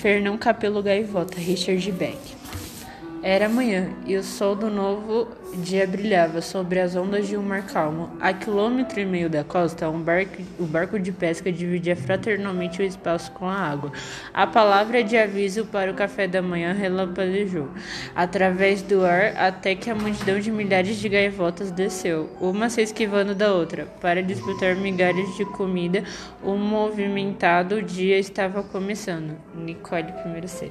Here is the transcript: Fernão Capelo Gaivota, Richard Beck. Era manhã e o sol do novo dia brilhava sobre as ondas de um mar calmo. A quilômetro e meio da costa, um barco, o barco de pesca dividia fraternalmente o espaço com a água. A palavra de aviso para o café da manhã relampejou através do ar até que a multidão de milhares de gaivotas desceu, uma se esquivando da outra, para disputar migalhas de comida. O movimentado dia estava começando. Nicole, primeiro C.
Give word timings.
Fernão 0.00 0.38
Capelo 0.38 0.80
Gaivota, 0.80 1.40
Richard 1.40 1.90
Beck. 1.90 2.16
Era 3.22 3.48
manhã 3.48 3.90
e 4.06 4.16
o 4.16 4.22
sol 4.22 4.54
do 4.54 4.70
novo 4.70 5.26
dia 5.54 5.84
brilhava 5.88 6.40
sobre 6.40 6.78
as 6.78 6.94
ondas 6.94 7.26
de 7.26 7.36
um 7.36 7.42
mar 7.42 7.62
calmo. 7.66 8.10
A 8.20 8.32
quilômetro 8.32 9.00
e 9.00 9.04
meio 9.04 9.28
da 9.28 9.42
costa, 9.42 9.90
um 9.90 10.00
barco, 10.00 10.40
o 10.56 10.64
barco 10.64 11.00
de 11.00 11.10
pesca 11.10 11.50
dividia 11.50 11.96
fraternalmente 11.96 12.80
o 12.80 12.84
espaço 12.84 13.32
com 13.32 13.48
a 13.48 13.54
água. 13.54 13.90
A 14.32 14.46
palavra 14.46 15.02
de 15.02 15.16
aviso 15.16 15.66
para 15.66 15.90
o 15.90 15.94
café 15.94 16.28
da 16.28 16.40
manhã 16.40 16.72
relampejou 16.72 17.68
através 18.14 18.82
do 18.82 19.04
ar 19.04 19.36
até 19.36 19.74
que 19.74 19.90
a 19.90 19.96
multidão 19.96 20.38
de 20.38 20.52
milhares 20.52 20.96
de 20.96 21.08
gaivotas 21.08 21.72
desceu, 21.72 22.30
uma 22.40 22.70
se 22.70 22.82
esquivando 22.82 23.34
da 23.34 23.52
outra, 23.52 23.86
para 24.00 24.22
disputar 24.22 24.76
migalhas 24.76 25.36
de 25.36 25.44
comida. 25.44 26.04
O 26.40 26.54
movimentado 26.54 27.82
dia 27.82 28.16
estava 28.16 28.62
começando. 28.62 29.36
Nicole, 29.56 30.12
primeiro 30.22 30.46
C. 30.46 30.70